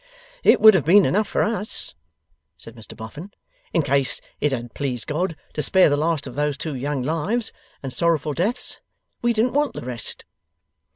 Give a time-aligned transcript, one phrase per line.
[0.43, 1.93] 'It would have been enough for us,'
[2.57, 3.31] said Mr Boffin,
[3.71, 7.51] 'in case it had pleased God to spare the last of those two young lives
[7.83, 8.81] and sorrowful deaths.
[9.21, 10.25] We didn't want the rest.